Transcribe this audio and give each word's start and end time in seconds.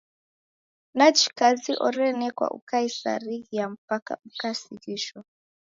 Nachi 0.97 1.29
kazi 1.39 1.71
orenekwa 1.87 2.47
ukaisarighia 2.57 3.69
mpaka 3.75 4.17
ukasighishwa. 4.25 5.21